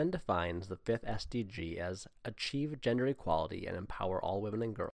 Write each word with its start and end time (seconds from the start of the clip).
UN 0.00 0.10
defines 0.10 0.68
the 0.68 0.76
fifth 0.78 1.04
SDG 1.04 1.76
as 1.76 2.06
achieve 2.24 2.80
gender 2.80 3.06
equality 3.06 3.66
and 3.66 3.76
empower 3.76 4.22
all 4.22 4.40
women 4.40 4.62
and 4.62 4.74
girls. 4.74 4.92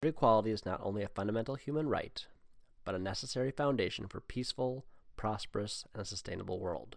Gender 0.00 0.14
equality 0.14 0.52
is 0.52 0.64
not 0.64 0.80
only 0.84 1.02
a 1.02 1.08
fundamental 1.08 1.56
human 1.56 1.88
right, 1.88 2.24
but 2.84 2.94
a 2.94 2.98
necessary 2.98 3.50
foundation 3.50 4.06
for 4.06 4.20
peaceful, 4.20 4.86
prosperous, 5.16 5.84
and 5.94 6.06
sustainable 6.06 6.60
world. 6.60 6.96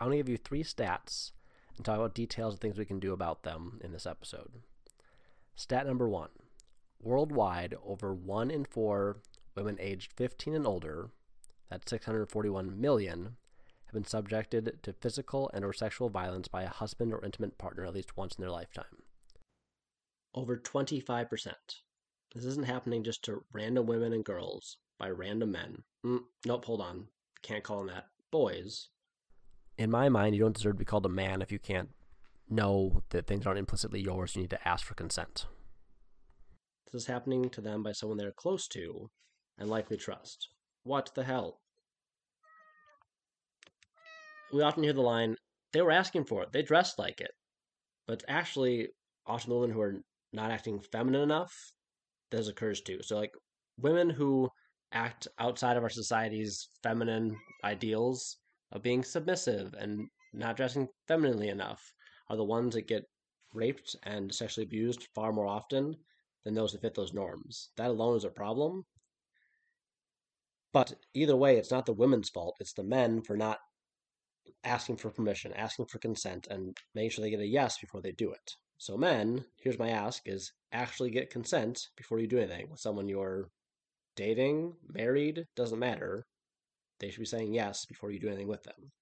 I'm 0.00 0.06
going 0.06 0.12
to 0.12 0.22
give 0.22 0.30
you 0.30 0.38
three 0.38 0.64
stats 0.64 1.32
and 1.76 1.84
talk 1.84 1.96
about 1.96 2.14
details 2.14 2.54
of 2.54 2.60
things 2.60 2.78
we 2.78 2.86
can 2.86 2.98
do 2.98 3.12
about 3.12 3.42
them 3.42 3.78
in 3.84 3.92
this 3.92 4.06
episode. 4.06 4.52
Stat 5.54 5.86
number 5.86 6.08
one 6.08 6.30
Worldwide, 7.02 7.74
over 7.84 8.14
one 8.14 8.50
in 8.50 8.64
four 8.64 9.18
women 9.54 9.76
aged 9.80 10.14
15 10.14 10.54
and 10.54 10.66
older, 10.66 11.10
that's 11.68 11.90
641 11.90 12.80
million, 12.80 13.36
have 13.90 14.02
been 14.02 14.08
subjected 14.08 14.78
to 14.82 14.92
physical 14.92 15.50
and 15.52 15.64
or 15.64 15.72
sexual 15.72 16.08
violence 16.08 16.48
by 16.48 16.62
a 16.62 16.68
husband 16.68 17.12
or 17.12 17.24
intimate 17.24 17.58
partner 17.58 17.84
at 17.84 17.94
least 17.94 18.16
once 18.16 18.36
in 18.36 18.42
their 18.42 18.50
lifetime. 18.50 19.02
Over 20.34 20.56
25%. 20.56 21.52
This 22.34 22.44
isn't 22.44 22.66
happening 22.66 23.02
just 23.02 23.24
to 23.24 23.44
random 23.52 23.86
women 23.86 24.12
and 24.12 24.24
girls 24.24 24.76
by 24.98 25.10
random 25.10 25.52
men. 25.52 25.82
Mm, 26.06 26.20
nope, 26.46 26.64
hold 26.66 26.80
on. 26.80 27.08
Can't 27.42 27.64
call 27.64 27.78
them 27.78 27.88
that. 27.88 28.06
Boys. 28.30 28.88
In 29.76 29.90
my 29.90 30.08
mind, 30.08 30.36
you 30.36 30.42
don't 30.42 30.54
deserve 30.54 30.74
to 30.74 30.78
be 30.78 30.84
called 30.84 31.06
a 31.06 31.08
man 31.08 31.42
if 31.42 31.50
you 31.50 31.58
can't 31.58 31.88
know 32.48 33.02
that 33.10 33.26
things 33.26 33.46
aren't 33.46 33.58
implicitly 33.58 34.00
yours. 34.00 34.36
You 34.36 34.42
need 34.42 34.50
to 34.50 34.68
ask 34.68 34.86
for 34.86 34.94
consent. 34.94 35.46
This 36.92 37.02
is 37.02 37.08
happening 37.08 37.50
to 37.50 37.60
them 37.60 37.82
by 37.82 37.92
someone 37.92 38.18
they're 38.18 38.30
close 38.30 38.68
to 38.68 39.10
and 39.58 39.68
likely 39.68 39.96
trust. 39.96 40.48
What 40.84 41.10
the 41.14 41.24
hell? 41.24 41.60
We 44.52 44.62
often 44.62 44.82
hear 44.82 44.92
the 44.92 45.00
line, 45.00 45.36
they 45.72 45.82
were 45.82 45.90
asking 45.92 46.24
for 46.24 46.42
it, 46.42 46.52
they 46.52 46.62
dressed 46.62 46.98
like 46.98 47.20
it. 47.20 47.30
But 48.06 48.24
actually, 48.28 48.88
often 49.26 49.50
the 49.50 49.56
women 49.56 49.74
who 49.74 49.80
are 49.80 50.00
not 50.32 50.50
acting 50.50 50.80
feminine 50.80 51.22
enough, 51.22 51.52
this 52.30 52.48
occurs 52.48 52.80
too. 52.80 53.02
So, 53.02 53.16
like, 53.16 53.32
women 53.78 54.10
who 54.10 54.48
act 54.92 55.28
outside 55.38 55.76
of 55.76 55.82
our 55.82 55.90
society's 55.90 56.68
feminine 56.82 57.36
ideals 57.64 58.38
of 58.72 58.82
being 58.82 59.04
submissive 59.04 59.74
and 59.78 60.08
not 60.32 60.56
dressing 60.56 60.88
femininely 61.06 61.48
enough 61.48 61.80
are 62.28 62.36
the 62.36 62.44
ones 62.44 62.74
that 62.74 62.88
get 62.88 63.04
raped 63.54 63.96
and 64.04 64.32
sexually 64.34 64.64
abused 64.64 65.08
far 65.14 65.32
more 65.32 65.46
often 65.46 65.94
than 66.44 66.54
those 66.54 66.72
that 66.72 66.80
fit 66.80 66.94
those 66.94 67.12
norms. 67.12 67.70
That 67.76 67.90
alone 67.90 68.16
is 68.16 68.24
a 68.24 68.30
problem. 68.30 68.84
But 70.72 70.94
either 71.14 71.36
way, 71.36 71.56
it's 71.56 71.72
not 71.72 71.86
the 71.86 71.92
women's 71.92 72.28
fault. 72.28 72.56
It's 72.60 72.72
the 72.72 72.84
men 72.84 73.22
for 73.22 73.36
not 73.36 73.58
asking 74.64 74.96
for 74.96 75.10
permission, 75.10 75.52
asking 75.54 75.86
for 75.86 75.98
consent, 75.98 76.46
and 76.50 76.76
making 76.94 77.10
sure 77.10 77.22
they 77.22 77.30
get 77.30 77.40
a 77.40 77.46
yes 77.46 77.78
before 77.78 78.00
they 78.00 78.12
do 78.12 78.32
it. 78.32 78.56
So 78.78 78.96
men, 78.96 79.44
here's 79.62 79.78
my 79.78 79.90
ask 79.90 80.22
is 80.26 80.52
actually 80.72 81.10
get 81.10 81.30
consent 81.30 81.88
before 81.96 82.18
you 82.18 82.26
do 82.26 82.38
anything 82.38 82.70
with 82.70 82.80
someone 82.80 83.08
you're 83.08 83.50
dating, 84.16 84.74
married, 84.88 85.44
doesn't 85.56 85.78
matter. 85.78 86.24
They 86.98 87.10
should 87.10 87.20
be 87.20 87.26
saying 87.26 87.54
yes 87.54 87.84
before 87.86 88.10
you 88.10 88.18
do 88.18 88.28
anything 88.28 88.48
with 88.48 88.62
them. 88.62 88.92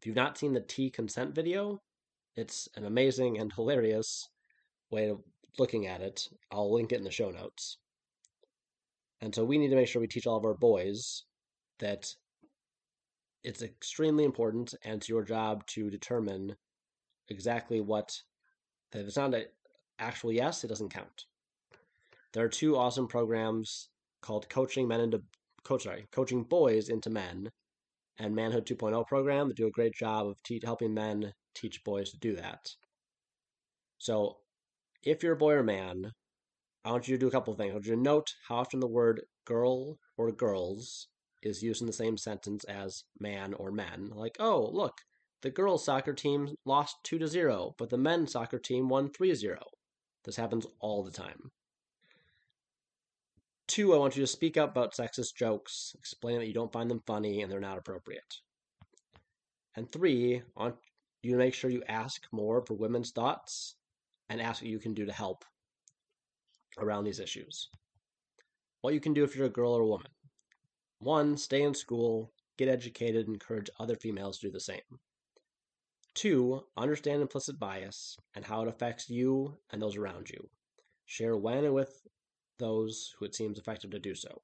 If 0.00 0.06
you've 0.06 0.16
not 0.16 0.38
seen 0.38 0.52
the 0.52 0.60
Tea 0.60 0.90
consent 0.90 1.34
video, 1.34 1.80
it's 2.36 2.68
an 2.76 2.84
amazing 2.84 3.38
and 3.38 3.52
hilarious 3.52 4.28
way 4.90 5.08
of 5.08 5.18
looking 5.58 5.86
at 5.86 6.00
it. 6.00 6.28
I'll 6.52 6.72
link 6.72 6.92
it 6.92 6.98
in 6.98 7.04
the 7.04 7.10
show 7.10 7.30
notes. 7.30 7.78
And 9.20 9.34
so 9.34 9.44
we 9.44 9.58
need 9.58 9.70
to 9.70 9.76
make 9.76 9.88
sure 9.88 10.00
we 10.00 10.06
teach 10.06 10.26
all 10.26 10.36
of 10.36 10.44
our 10.44 10.54
boys 10.54 11.24
that 11.80 12.14
it's 13.44 13.62
extremely 13.62 14.24
important 14.24 14.74
and 14.84 14.96
it's 14.96 15.08
your 15.08 15.22
job 15.22 15.66
to 15.66 15.90
determine 15.90 16.56
exactly 17.28 17.80
what 17.80 18.22
if 18.92 19.06
it's 19.06 19.16
not 19.16 19.34
an 19.34 19.44
actual 19.98 20.32
yes, 20.32 20.64
it 20.64 20.68
doesn't 20.68 20.92
count. 20.92 21.26
There 22.32 22.44
are 22.44 22.48
two 22.48 22.76
awesome 22.76 23.06
programs 23.06 23.88
called 24.22 24.48
Coaching 24.48 24.88
Men 24.88 25.00
into 25.00 25.22
Coach 25.62 25.84
sorry, 25.84 26.06
Coaching 26.10 26.44
Boys 26.44 26.88
into 26.88 27.10
Men 27.10 27.50
and 28.18 28.34
Manhood 28.34 28.66
2.0 28.66 29.06
program 29.06 29.48
that 29.48 29.56
do 29.56 29.66
a 29.66 29.70
great 29.70 29.94
job 29.94 30.26
of 30.26 30.42
te- 30.42 30.60
helping 30.64 30.94
men 30.94 31.32
teach 31.54 31.84
boys 31.84 32.10
to 32.10 32.18
do 32.18 32.34
that. 32.36 32.74
So, 33.98 34.38
if 35.04 35.22
you're 35.22 35.34
a 35.34 35.36
boy 35.36 35.54
or 35.54 35.62
man, 35.62 36.12
I 36.84 36.92
want 36.92 37.08
you 37.08 37.16
to 37.16 37.20
do 37.20 37.28
a 37.28 37.30
couple 37.30 37.54
things. 37.54 37.70
I 37.70 37.74
want 37.74 37.86
you 37.86 37.94
to 37.94 38.00
note 38.00 38.34
how 38.48 38.56
often 38.56 38.80
the 38.80 38.88
word 38.88 39.22
girl 39.44 39.98
or 40.16 40.32
girls 40.32 41.08
is 41.42 41.62
used 41.62 41.80
in 41.80 41.86
the 41.86 41.92
same 41.92 42.16
sentence 42.16 42.64
as 42.64 43.04
man 43.18 43.54
or 43.54 43.70
men. 43.70 44.10
Like, 44.14 44.36
oh, 44.40 44.68
look, 44.72 45.02
the 45.42 45.50
girls' 45.50 45.84
soccer 45.84 46.12
team 46.12 46.56
lost 46.64 46.96
2 47.04 47.18
to 47.18 47.28
0, 47.28 47.74
but 47.78 47.90
the 47.90 47.96
men's 47.96 48.32
soccer 48.32 48.58
team 48.58 48.88
won 48.88 49.10
3 49.10 49.34
0. 49.34 49.58
This 50.24 50.36
happens 50.36 50.66
all 50.80 51.02
the 51.02 51.10
time. 51.10 51.50
Two, 53.68 53.94
I 53.94 53.98
want 53.98 54.16
you 54.16 54.22
to 54.22 54.26
speak 54.26 54.56
up 54.56 54.70
about 54.70 54.94
sexist 54.94 55.34
jokes, 55.36 55.94
explain 55.98 56.38
that 56.38 56.46
you 56.46 56.54
don't 56.54 56.72
find 56.72 56.90
them 56.90 57.02
funny 57.06 57.42
and 57.42 57.52
they're 57.52 57.60
not 57.60 57.78
appropriate. 57.78 58.40
And 59.76 59.90
three, 59.90 60.42
I 60.56 60.62
want 60.62 60.76
you 61.22 61.32
to 61.32 61.38
make 61.38 61.54
sure 61.54 61.70
you 61.70 61.82
ask 61.86 62.26
more 62.32 62.64
for 62.64 62.74
women's 62.74 63.10
thoughts 63.10 63.76
and 64.28 64.40
ask 64.40 64.62
what 64.62 64.70
you 64.70 64.78
can 64.78 64.94
do 64.94 65.04
to 65.06 65.12
help 65.12 65.44
around 66.78 67.04
these 67.04 67.20
issues. 67.20 67.68
What 68.80 68.94
you 68.94 69.00
can 69.00 69.12
do 69.12 69.22
if 69.24 69.36
you're 69.36 69.46
a 69.46 69.50
girl 69.50 69.72
or 69.72 69.82
a 69.82 69.86
woman. 69.86 70.10
One, 71.00 71.36
stay 71.36 71.62
in 71.62 71.74
school, 71.74 72.32
get 72.56 72.68
educated, 72.68 73.26
and 73.26 73.34
encourage 73.34 73.70
other 73.78 73.94
females 73.94 74.38
to 74.38 74.48
do 74.48 74.52
the 74.52 74.60
same. 74.60 74.98
Two, 76.14 76.64
understand 76.76 77.22
implicit 77.22 77.58
bias 77.58 78.16
and 78.34 78.44
how 78.44 78.62
it 78.62 78.68
affects 78.68 79.08
you 79.08 79.56
and 79.70 79.80
those 79.80 79.96
around 79.96 80.28
you. 80.30 80.50
Share 81.04 81.36
when 81.36 81.64
and 81.64 81.74
with 81.74 82.06
those 82.58 83.14
who 83.18 83.24
it 83.24 83.34
seems 83.34 83.58
effective 83.58 83.90
to 83.92 84.00
do 84.00 84.14
so. 84.14 84.42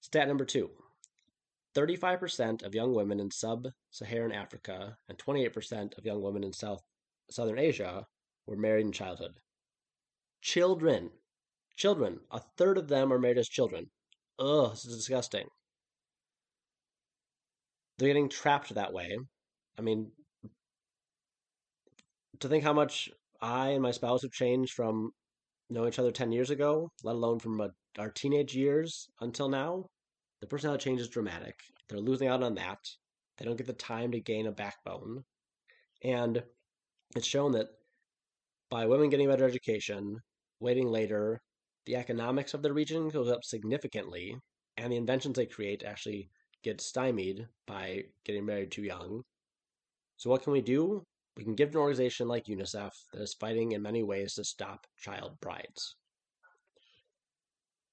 Stat 0.00 0.26
number 0.26 0.44
two 0.44 0.70
35% 1.76 2.64
of 2.64 2.74
young 2.74 2.92
women 2.92 3.20
in 3.20 3.30
sub 3.30 3.68
Saharan 3.90 4.32
Africa 4.32 4.98
and 5.08 5.16
28% 5.16 5.96
of 5.96 6.04
young 6.04 6.22
women 6.22 6.42
in 6.42 6.52
South 6.52 6.82
Southern 7.30 7.58
Asia 7.58 8.06
were 8.46 8.56
married 8.56 8.86
in 8.86 8.92
childhood. 8.92 9.38
Children. 10.40 11.10
Children. 11.76 12.20
A 12.30 12.40
third 12.56 12.78
of 12.78 12.88
them 12.88 13.12
are 13.12 13.18
married 13.18 13.38
as 13.38 13.48
children. 13.48 13.90
Ugh, 14.38 14.70
this 14.70 14.84
is 14.84 14.96
disgusting. 14.96 15.48
They're 17.98 18.08
getting 18.08 18.28
trapped 18.28 18.74
that 18.74 18.92
way. 18.92 19.18
I 19.78 19.82
mean, 19.82 20.12
to 22.40 22.48
think 22.48 22.64
how 22.64 22.72
much 22.72 23.10
I 23.40 23.70
and 23.70 23.82
my 23.82 23.90
spouse 23.90 24.22
have 24.22 24.32
changed 24.32 24.72
from 24.72 25.12
knowing 25.70 25.88
each 25.88 25.98
other 25.98 26.12
10 26.12 26.32
years 26.32 26.50
ago, 26.50 26.90
let 27.02 27.16
alone 27.16 27.38
from 27.38 27.60
a, 27.60 27.70
our 27.98 28.10
teenage 28.10 28.54
years 28.54 29.08
until 29.20 29.48
now, 29.48 29.86
the 30.40 30.46
personality 30.46 30.84
change 30.84 31.00
is 31.00 31.08
dramatic. 31.08 31.56
They're 31.88 31.98
losing 31.98 32.28
out 32.28 32.42
on 32.42 32.54
that. 32.54 32.78
They 33.36 33.44
don't 33.44 33.56
get 33.56 33.66
the 33.66 33.72
time 33.72 34.12
to 34.12 34.20
gain 34.20 34.46
a 34.46 34.52
backbone. 34.52 35.24
And 36.02 36.42
it's 37.16 37.26
shown 37.26 37.52
that 37.52 37.68
by 38.70 38.86
women 38.86 39.10
getting 39.10 39.28
better 39.28 39.46
education, 39.46 40.18
waiting 40.60 40.88
later, 40.88 41.40
the 41.88 41.96
economics 41.96 42.52
of 42.52 42.60
the 42.60 42.70
region 42.70 43.08
goes 43.08 43.30
up 43.30 43.42
significantly, 43.42 44.36
and 44.76 44.92
the 44.92 44.96
inventions 44.98 45.36
they 45.36 45.46
create 45.46 45.82
actually 45.82 46.28
get 46.62 46.82
stymied 46.82 47.48
by 47.66 48.02
getting 48.26 48.44
married 48.44 48.70
too 48.70 48.82
young. 48.82 49.22
So, 50.18 50.28
what 50.28 50.42
can 50.42 50.52
we 50.52 50.60
do? 50.60 51.02
We 51.34 51.44
can 51.44 51.54
give 51.54 51.70
an 51.70 51.76
organization 51.76 52.28
like 52.28 52.44
UNICEF 52.44 52.90
that 53.14 53.22
is 53.22 53.32
fighting 53.40 53.72
in 53.72 53.80
many 53.80 54.02
ways 54.02 54.34
to 54.34 54.44
stop 54.44 54.86
child 54.98 55.40
brides. 55.40 55.96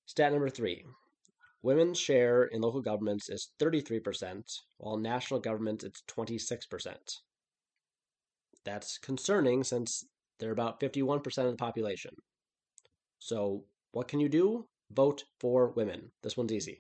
Stat 0.08 0.34
number 0.34 0.50
three 0.50 0.84
women's 1.64 1.98
share 1.98 2.44
in 2.44 2.62
local 2.62 2.82
governments 2.82 3.30
is 3.30 3.52
33%, 3.62 4.44
while 4.76 4.98
national 4.98 5.40
governments 5.40 5.86
it's 5.86 6.04
26%. 6.10 6.96
That's 8.66 8.98
concerning 8.98 9.64
since 9.64 10.04
they're 10.38 10.52
about 10.52 10.82
51% 10.82 11.26
of 11.46 11.52
the 11.52 11.56
population. 11.56 12.12
So, 13.20 13.64
what 13.96 14.10
can 14.10 14.20
you 14.20 14.28
do? 14.28 14.66
Vote 14.92 15.24
for 15.40 15.72
women. 15.72 16.12
This 16.22 16.36
one's 16.36 16.52
easy. 16.52 16.80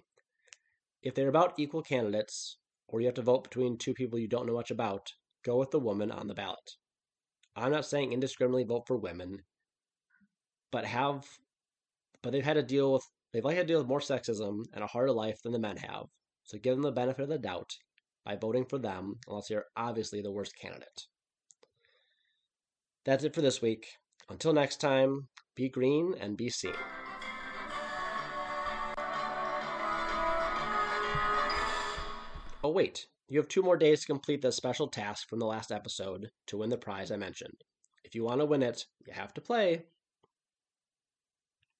If 1.01 1.15
they're 1.15 1.29
about 1.29 1.53
equal 1.57 1.81
candidates, 1.81 2.57
or 2.89 2.99
you 2.99 3.05
have 3.05 3.15
to 3.15 3.21
vote 3.21 3.45
between 3.45 3.77
two 3.77 3.93
people 3.93 4.19
you 4.19 4.27
don't 4.27 4.45
know 4.45 4.55
much 4.55 4.69
about, 4.69 5.13
go 5.45 5.57
with 5.57 5.71
the 5.71 5.79
woman 5.79 6.11
on 6.11 6.27
the 6.27 6.33
ballot. 6.33 6.71
I'm 7.55 7.71
not 7.71 7.85
saying 7.85 8.11
indiscriminately 8.11 8.65
vote 8.65 8.83
for 8.85 8.97
women, 8.97 9.43
but 10.73 10.83
have 10.83 11.23
but 12.21 12.33
they've 12.33 12.43
had 12.43 12.55
to 12.55 12.63
deal 12.63 12.91
with 12.91 13.03
they've 13.31 13.45
had 13.45 13.55
to 13.55 13.63
deal 13.63 13.79
with 13.79 13.87
more 13.87 14.01
sexism 14.01 14.65
and 14.73 14.83
a 14.83 14.87
harder 14.87 15.13
life 15.13 15.37
than 15.41 15.53
the 15.53 15.59
men 15.59 15.77
have. 15.77 16.07
So 16.43 16.57
give 16.57 16.75
them 16.75 16.83
the 16.83 16.91
benefit 16.91 17.23
of 17.23 17.29
the 17.29 17.37
doubt 17.39 17.69
by 18.25 18.35
voting 18.35 18.65
for 18.65 18.77
them 18.77 19.19
unless 19.29 19.49
you're 19.49 19.67
obviously 19.77 20.21
the 20.21 20.33
worst 20.33 20.51
candidate. 20.61 21.03
That's 23.05 23.23
it 23.23 23.33
for 23.33 23.41
this 23.41 23.61
week. 23.61 23.87
Until 24.29 24.51
next 24.51 24.81
time, 24.81 25.29
be 25.55 25.69
green 25.69 26.13
and 26.19 26.35
be 26.35 26.49
seen. 26.49 26.73
Oh, 32.65 32.69
wait, 32.69 33.05
You 33.27 33.37
have 33.37 33.47
two 33.47 33.61
more 33.61 33.77
days 33.77 34.01
to 34.01 34.07
complete 34.07 34.41
the 34.41 34.51
special 34.51 34.87
task 34.87 35.29
from 35.29 35.37
the 35.37 35.45
last 35.45 35.71
episode 35.71 36.31
to 36.47 36.57
win 36.57 36.71
the 36.71 36.79
prize 36.79 37.11
I 37.11 37.15
mentioned. 37.15 37.63
If 38.03 38.15
you 38.15 38.23
want 38.23 38.41
to 38.41 38.47
win 38.47 38.63
it, 38.63 38.87
you 39.05 39.13
have 39.13 39.35
to 39.35 39.41
play. 39.41 39.83